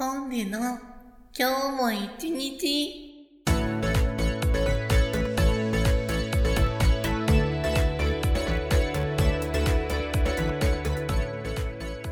[0.00, 0.78] ポンデの
[1.38, 3.28] 今日も一日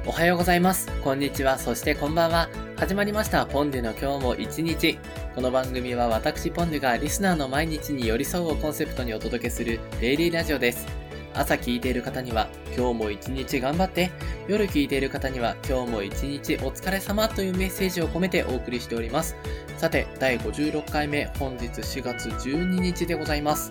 [0.06, 0.92] おはようございます。
[1.02, 1.56] こんにちは。
[1.56, 2.50] そしてこんばんは。
[2.76, 3.46] 始まりました。
[3.46, 4.98] ポンデの今日も一日。
[5.34, 11.07] この番組は私ポンデがリスナーの毎日に寄り添うをコンセプトにお届けするデイリーラジオです。
[11.38, 14.10] 朝聞いている方には今日も一日頑張って、
[14.48, 19.36] 夜聞いている方には今日も一日お疲れ様というメッセージを込めてお送りしております。
[19.76, 23.70] さて、第56回目、本日4月12日でございます。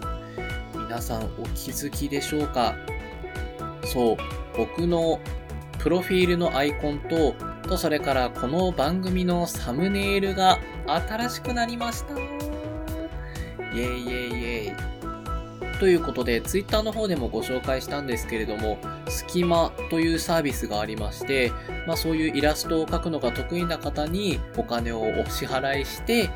[0.75, 2.75] 皆さんお気づきでしょうか？
[3.83, 4.17] そう、
[4.55, 5.19] 僕の
[5.79, 7.35] プロフィールのアイコンと、
[7.67, 12.13] とそれからこの番組のサムネイルが新しくなりました。
[12.13, 14.96] イェイイェイイェイ。
[15.79, 21.51] ということで、ツイッターの方でもご紹介したんですけれども、スキマというサービスがありまして、
[21.85, 26.29] まあそういうイラストを描くのが得意な方にお金をお支払いして、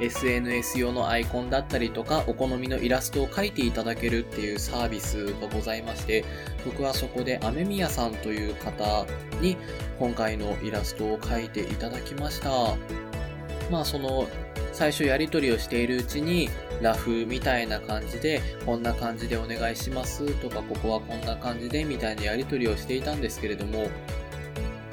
[0.00, 6.24] SNS 用のアイコンだったりとか、お好みのイラストを描いていただけるっていうサービスがございまして、
[6.64, 9.06] 僕はそこで雨宮さんという方
[9.40, 9.56] に
[9.98, 12.50] 今回のイラストを描いていただきました。
[13.70, 14.28] まあその
[14.72, 16.48] 最初やり取りをしているうちに
[16.80, 23.88] ラフみたいな感じでこんな感じでお願いしますとかここはこんな感じでみたいなやり取りをしていたんですけれども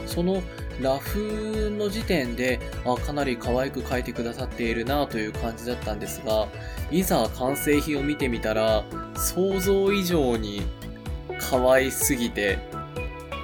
[0.05, 0.41] その
[0.81, 6.47] ラフの時点であかなり可愛く描いてくださっているなという感じだったんですが
[6.91, 8.83] いざ完成品を見てみたら
[9.15, 10.63] 想像以上に
[11.39, 12.59] 可愛すぎて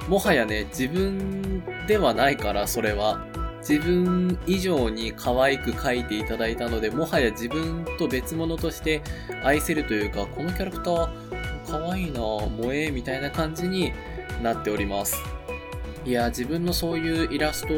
[0.08, 3.31] もはやね自分ではないからそれは。
[3.66, 9.02] 自分以上に可愛く描いていただいたのでもはや自分と別物として
[9.44, 11.08] 愛せるというかこのキャラクター
[11.66, 12.20] 可愛いな
[12.56, 13.92] 萌えみたいな感じに
[14.42, 15.16] なっております。
[16.04, 17.74] いや自分のそういうイラスト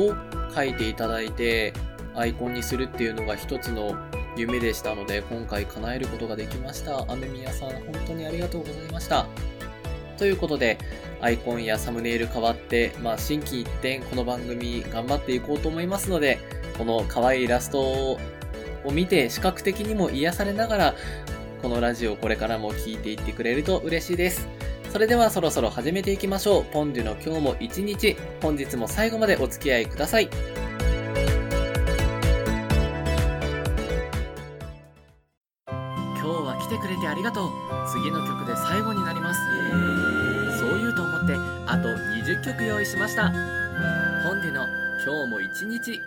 [0.00, 0.14] を
[0.52, 1.74] 描いていただいて
[2.14, 3.94] アイコンにするっていうのが一つの
[4.38, 7.04] 夢でしたので今回叶えることができました。
[7.12, 9.26] 雨宮さん本当にありがとうございました。
[10.16, 10.78] ということで
[11.20, 16.38] アイコンやサムネイル変わって、まあ、新規一点この番組頑張っていこうと思いますので
[16.76, 18.18] この可愛いイラストを
[18.92, 20.94] 見て視覚的にも癒されながら
[21.62, 24.46] このラジオをこれからも聞いていってくれると嬉しいです。
[24.92, 26.64] それではそろそろ始めていきましょう。
[26.64, 30.28] ポンデュの今日も一日本日も最後までお付き合いください。
[36.26, 37.50] 今日は来てくれてありがとう。
[37.86, 39.40] 次の曲で最後になります。
[40.58, 41.34] そう言うと思って
[41.66, 43.28] あと20曲用意しました。
[44.24, 44.66] 本での
[45.04, 46.00] 今日も一日。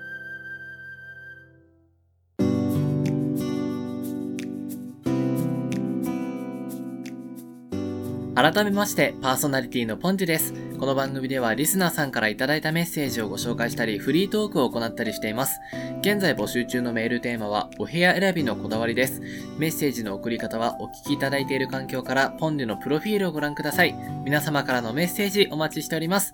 [8.35, 10.68] 改めまして、パーソナリティのポンジュです。
[10.79, 15.59] この番組ではリスナーさんからいただいたメッセージをご紹介したり、フリートークを行ったりしています。
[15.99, 19.21] 現在募集中のメールテーマは、お部屋選びのこだわりです。
[19.57, 23.93] メッセージの送り方は、お聞きいただいている環境から、ポンデのプロフィールをご覧ください。
[24.23, 26.33] 皆様からのメッセージお待ちしております。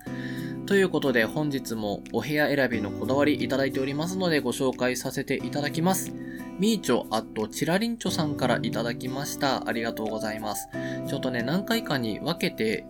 [0.66, 6.12] ということで、本日もお部屋選びのこだわりいただいておりますので、ご紹介させていただきます。
[6.60, 9.66] みーちょ、あと、ちらりんちょさんからいただきました。
[9.66, 10.68] ありがとうございます。
[11.08, 12.86] ちょっとね、何回かに分けて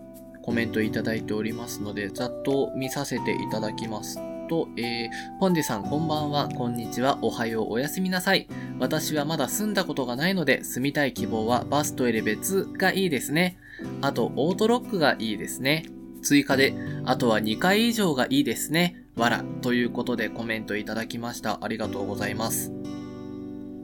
[0.47, 8.47] コメントいただいておりますので、ざっと見させていただきますと、えー、ポンデさんこんばんは、こんにちは、おはよう、おやすみなさい。
[8.79, 13.59] 私はまだ住んだことがないので、住みたい希望はバストイレ別がいいですね。
[14.01, 15.83] あと、オートロックがいいですね。
[16.23, 19.03] 追加で、あとは2回以上がいいですね。
[19.17, 19.43] わら。
[19.61, 21.59] ということでコメントいただきました。
[21.61, 22.71] ありがとうございます。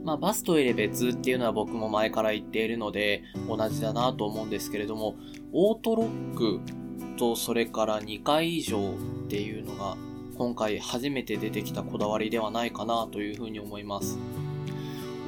[0.04, 5.16] まあ、バストイレ別っていうのは僕も前から言っているので同じだなと思うんですけれども、
[5.52, 6.60] オートロック
[7.16, 8.92] とそれから2回以上っ
[9.28, 9.96] ていうのが
[10.36, 14.18] 今回初めて出てきたこだわりではないかなというふうに思います。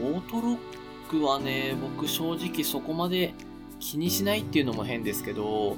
[0.03, 0.59] オートロッ
[1.09, 3.33] クはね、僕正直そこまで
[3.81, 5.77] 気にしないっていうのも変ですけど、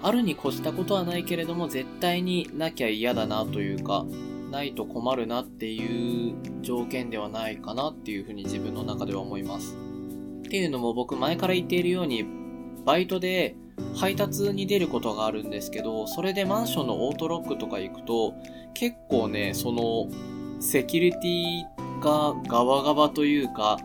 [0.00, 4.06] あるに越したことはないけれども絶対になきゃ嫌だなというか、
[4.50, 9.76] ないと困るなっていう条件ではないかなっていうふうに自分の中では思います。
[10.46, 12.24] っていうのも僕前から言っているように
[12.84, 13.54] バイトで
[13.94, 18.34] 配達に出ることがあるんですけどそれでマンションのオートロックとか行くと
[18.74, 20.08] 結構ねその
[20.60, 23.78] セキュリティがガバガバというか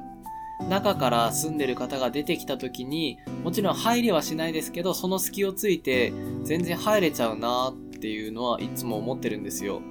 [0.69, 6.13] 中から住んでる方が出てきた時にもちろん入りはしないですけどその隙をついて
[6.43, 9.81] 全然入れちゃうなっていうのはいつも思ってるんですよ。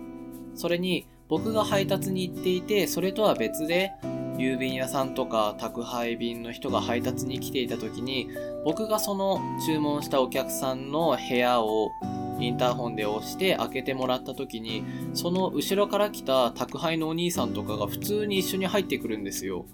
[0.55, 3.93] それに僕が配達に行っていてそれとは別で
[4.37, 8.29] 郵便屋さんとか宅配便の人が配達に来ていた時に
[8.65, 11.91] 僕がその注文したお客さんの部屋を
[12.43, 14.85] インターホンで押して開けてもらった時に、
[15.15, 19.67] その後ろから来た宅配のお兄さんとかが普通に一緒に入ってくるんですよ。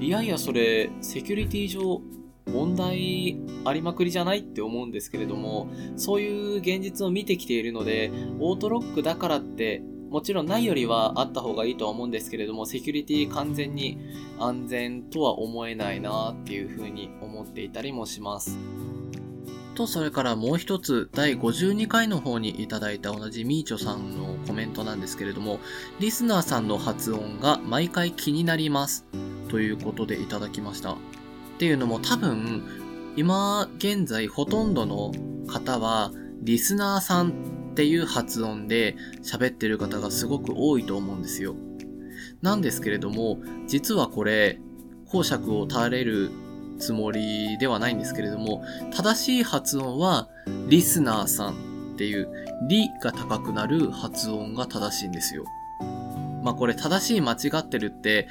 [0.00, 2.02] いやいや、それ、セキュリティ上、
[2.46, 13.96] 問題ありまくりじゃないって思うんですけれども、そういう現実を見てきているので、オートロックだからってもちろんないよりはあった方がいいとは思うんですけれども、セキュリティ完全に
[14.38, 18.58] 安全とは思えないなっていうふうに思っていたりもします。
[19.76, 25.60] と、それからもう一つ、第52回の方にいただいた同じみーちょさんのコメントなんですけれども、
[26.00, 29.06] リスナーさんの発音が毎回気になります。
[29.48, 30.92] ということでいただきました。
[30.92, 30.96] っ
[31.58, 32.62] ていうのも多分、
[33.16, 35.12] 今現在ほとんどの
[35.46, 36.12] 方は、
[36.42, 41.56] リスナーさんっていう発音で喋ってる方がすごく多いと思うんですよ。
[42.42, 44.60] なんですけれども、実はこれ、
[45.06, 46.30] 公爵を垂れる
[46.78, 48.62] つもりではないんですけれども、
[48.94, 50.28] 正しい発音は、
[50.68, 52.28] リスナーさんっていう、
[52.68, 55.46] リが高くなる発音が正しいんですよ。
[56.44, 58.28] まあこれ正しい間違ってるって、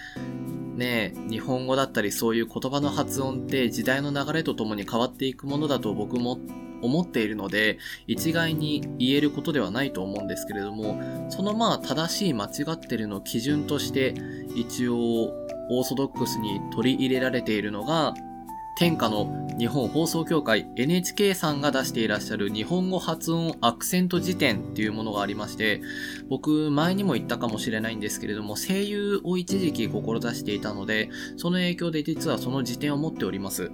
[0.75, 6.39] ね日本語だったりそういう言葉の発音って時代の流れとともに変わっていくものだと僕も
[6.81, 7.77] 思っているので、
[8.07, 10.99] 一概に言えることではないと思うんですけれども、
[11.29, 14.13] そのまあ正しい間違ってるの基準として、
[14.55, 14.97] 一応
[15.69, 18.13] オーソドックスに取り入れられているのが、
[18.79, 25.81] 天下の日本放送協会 NHK さんが出していらっしゃる日本語発音アクセント辞典っていうものがありまして、
[26.29, 33.69] 僕前にも言ったかもしれないんですけれども、声優を一時期志していたので、その影響で実はその辞典を持っております。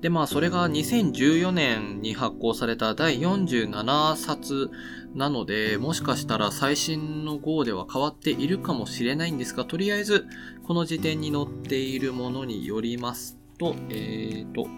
[0.00, 4.70] で、まあ、それが2014年に発行された第47冊
[5.14, 10.26] なので、もしかしたら最新の号では変わっているかもしれないんですが、とりあえず、
[10.64, 14.68] この時点に載っているものによりますと、えーと、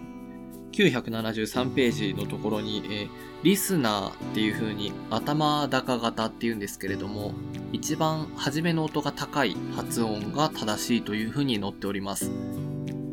[0.71, 3.09] 973ページのところに、えー、
[3.43, 7.33] リスナーっていう風に頭高型っていうんですけれども、
[7.73, 12.31] 一番初めの音が高い発音が正しいという風に載っております。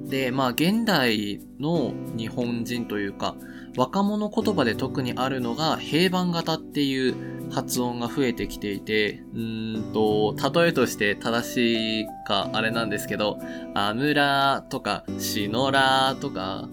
[0.09, 3.37] で、まあ、現代の日本人というか、
[3.77, 13.39] 若者言葉で特にあるのが、平板型っていう発音が増えてきていて、うんと、例えとして正しいかあれなんですけど、
[13.75, 16.69] アムラとか、シノラとか、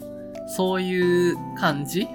[0.48, 2.08] そういう感じ？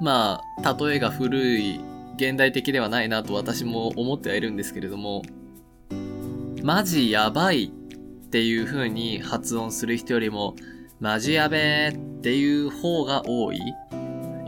[0.00, 1.80] まあ、例えが古い、
[2.16, 5.22] 現代的ではないなと私も思ってはいるんですけれども、
[6.62, 7.72] マジやばい
[8.34, 10.56] っていう風に発音する人よりも、
[10.98, 13.60] マジやべーっていう方が多い？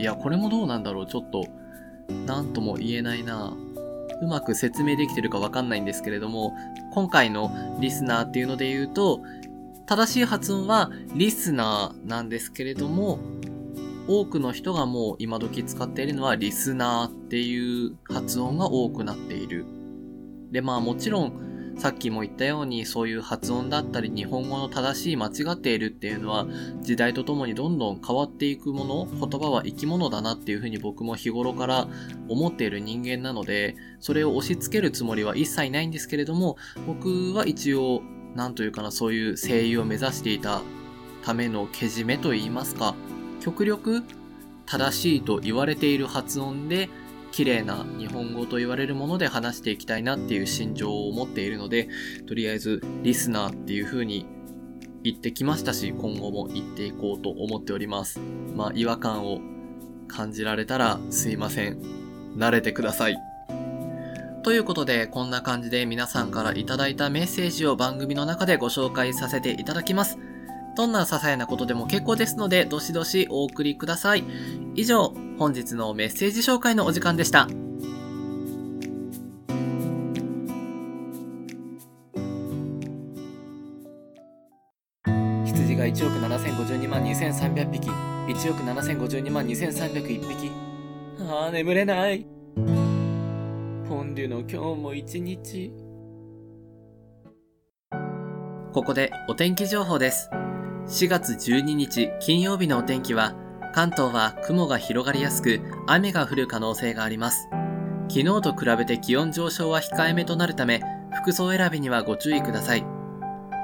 [0.00, 1.06] いや、これもどうなんだろう？
[1.06, 1.44] ちょっと、
[2.26, 3.56] なんとも言えないな。
[4.20, 6.52] うまく説明できてるかわかんないんですけれども、
[6.94, 9.22] 今回のリスナーっていうので言うと、
[9.86, 13.20] 正しい発音はリスナーなんですけれども、
[14.08, 19.64] 多くの人がもう今時使っているのはリスナーっていう発音が多くなっている。
[20.50, 21.45] で、まあもちろん
[21.78, 26.46] さっきも言ったようにそういう発音だったり日本語の正しい間違っているっていうのは
[26.81, 31.88] 時代とともにどんどん変わっていくもの言葉は生き物だなっていうふうに僕も日頃から
[32.28, 36.56] 思っている人間なのでそれを押し付けるつもりは一切ないんですけれども
[36.87, 38.02] 僕は一応
[38.34, 40.62] なんというかなそういう声優を目指していた
[41.23, 42.94] ためのけじめと言いますか
[43.40, 44.02] 極力
[44.64, 46.88] 正しいと言われている発音で
[47.36, 51.90] 綺麗な日本語と言われるもので話していきたいなっていう心情を持っているので、
[52.26, 54.25] とりあえずリスナーっていう風に
[55.02, 58.20] 言ってきましたし、今後も言っていこうと思っております。
[58.54, 59.40] まあ、違和感を
[60.08, 61.78] 感じられたらすいません。
[62.38, 63.18] 慣れてください。
[64.42, 70.16] ということで、こんな感じで皆さんからいただいたメッセージを番組の中でご紹介させていただきます。
[70.76, 74.25] どんな些細なことでも結構ですので、どしどしお送りください。
[74.75, 77.49] 以上、本日のメッセージ紹介のお時間でした。
[85.47, 87.88] 羊が1億7052万2300匹。
[87.88, 90.50] 1億7052万2301匹。
[91.30, 92.26] ああ、眠れない。
[92.54, 95.73] フォンデュの今日も一日。
[98.75, 100.28] ここでお天気情報です。
[100.88, 103.35] 4月12日金曜日のお天気は、
[103.75, 107.49] 関東は雲が広がりやすく、雨が降る可能性があります。
[108.09, 110.81] 昨日と比べて気温上昇は控えめとなるため、
[111.12, 112.87] 服装選びにはご注意ください。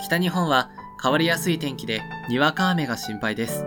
[0.04, 3.64] 北日本は変わりやすい天気で、にわか雨が心配です。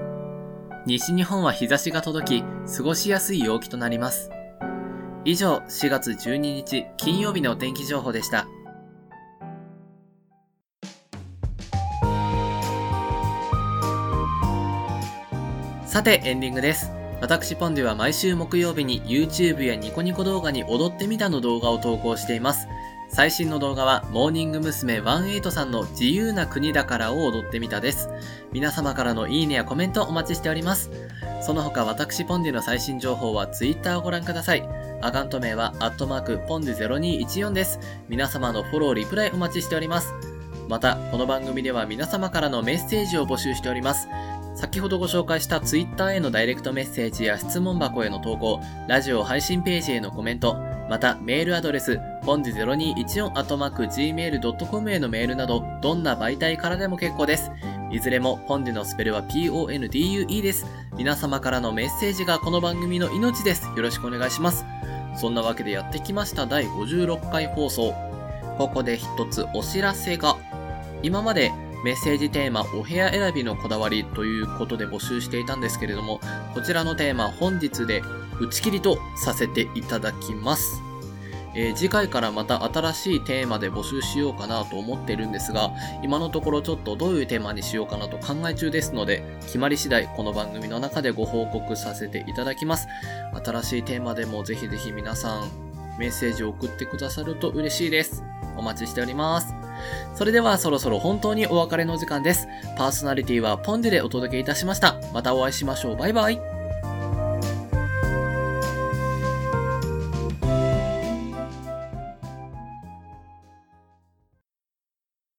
[0.86, 2.44] 西日本は日差しが届き、
[2.76, 4.32] 過ごしやすい陽気となります。
[5.24, 8.48] 以上、4月12日金曜日のお天気情報でした。
[15.96, 16.92] さて、エンディングです。
[17.22, 22.68] 私ポンデは毎週木曜日に YouTube やニコニコ動画に踊ってみたの動画を投稿しています。
[23.08, 25.00] 最新の動画は、モーニング娘。
[25.00, 28.10] 18さんの自由な国だからを踊ってみたです。
[28.52, 30.92] 皆様からのいいねやコメントお待ちしております。
[31.42, 34.68] その他私ポンデの最新情報は Twitter をご覧ください。
[35.02, 37.80] アカウント名は、アットマーク、ポンデ0214です。
[38.10, 40.14] 皆様のフォロー、リプライお待ちしております。
[40.68, 44.10] また、この番組では皆様からのメッセージを募集しております。
[44.56, 50.56] 先ほどご紹介した Twitter へのダイレクトメッセージや質問箱への投稿、ラジオ配信ページへのコメント、
[50.90, 57.52] またメールアドレス、ポンジ 0214-gmail.com へのメールなど、どんな媒体からでも結構です。
[57.92, 60.66] いずれもポンデのスペルは PONDUE です。
[60.96, 63.68] 皆様からのメッセージがこの番組の命です。
[63.76, 64.66] よろしくお願いします。
[65.18, 67.94] そんなわけでやってきました第56回放送。
[68.58, 70.38] ここで一つお知らせが。
[71.04, 71.52] 今まで
[71.86, 76.20] メッセージテーマお部屋選びのこだわりということで募集していたんですけれども、
[76.56, 78.02] こちらのテーマ本日で
[78.42, 80.82] 打ち切りとさせていただきます。
[81.54, 92.88] えー、次回からまた新しいテーマで募集しようかなと思ってるんですが、今のところちょっとどういうテーマにしようかなと考え中ですので、決まり次第この番組の中でご報告させていただきます。
[93.46, 95.52] 新しいテーマでもぜひぜひ皆さん
[96.00, 98.24] メッセージを送ってくださると嬉しいです。
[98.58, 99.65] お待ちしております。
[100.16, 102.48] それではそろそろ本当にお別れの時間です。
[102.78, 104.96] パーソナリティはポンデでお届けいたしました。
[105.14, 105.96] またお会いしましょう。
[105.96, 106.55] バイバイ。